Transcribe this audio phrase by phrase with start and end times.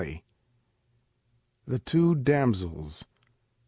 [1.67, 3.05] THE TWO DAMSELS.